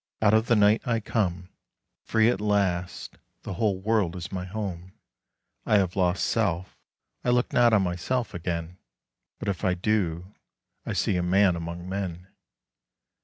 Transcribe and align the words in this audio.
out 0.19 0.33
of 0.33 0.47
the 0.47 0.55
Night 0.55 0.81
I 0.83 0.99
come: 0.99 1.49
Free 2.01 2.27
at 2.27 2.41
last: 2.41 3.19
the 3.43 3.53
whole 3.53 3.79
world 3.79 4.15
is 4.15 4.31
my 4.31 4.45
home: 4.45 4.93
I 5.63 5.75
have 5.77 5.95
lost 5.95 6.25
self: 6.25 6.75
I 7.23 7.29
look 7.29 7.53
not 7.53 7.71
on 7.71 7.83
myself 7.83 8.33
again, 8.33 8.79
But 9.37 9.47
if 9.47 9.63
I 9.63 9.75
do 9.75 10.33
I 10.87 10.93
see 10.93 11.17
a 11.17 11.21
man 11.21 11.55
among 11.55 11.87
men. 11.87 12.29